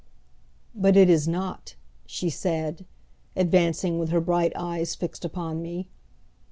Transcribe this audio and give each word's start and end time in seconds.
"But 0.73 0.97
it 0.97 1.11
is 1.11 1.27
not," 1.27 1.75
she 2.07 2.31
said, 2.31 2.87
advancing, 3.35 3.99
with 3.99 4.09
her 4.09 4.19
bright 4.19 4.51
eyes 4.55 4.95
fixed 4.95 5.23
upon 5.23 5.61
me. 5.61 5.89